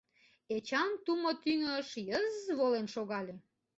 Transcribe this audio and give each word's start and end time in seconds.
Эчан 0.55 0.91
тумо 1.03 1.31
тӱҥыш 1.43 1.89
йыз-з 2.07 2.45
волен 2.59 2.87
шогале. 2.93 3.35